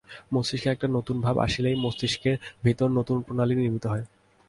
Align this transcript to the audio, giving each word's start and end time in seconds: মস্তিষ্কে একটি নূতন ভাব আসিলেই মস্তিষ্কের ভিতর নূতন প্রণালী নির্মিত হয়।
মস্তিষ্কে 0.33 0.69
একটি 0.69 0.87
নূতন 0.87 1.17
ভাব 1.21 1.35
আসিলেই 1.37 1.75
মস্তিষ্কের 1.83 2.35
ভিতর 2.63 2.87
নূতন 2.95 3.17
প্রণালী 3.21 3.53
নির্মিত 3.55 3.85
হয়। 3.87 4.05